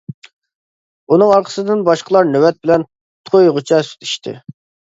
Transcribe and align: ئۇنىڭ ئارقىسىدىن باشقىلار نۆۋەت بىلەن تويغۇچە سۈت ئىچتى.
ئۇنىڭ 1.15 1.33
ئارقىسىدىن 1.33 1.85
باشقىلار 1.91 2.29
نۆۋەت 2.31 2.59
بىلەن 2.65 2.89
تويغۇچە 3.33 3.85
سۈت 3.93 4.05
ئىچتى. 4.11 4.39